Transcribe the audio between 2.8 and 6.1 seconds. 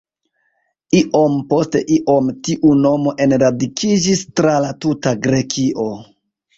nomo enradikiĝis tra la tuta Grekio.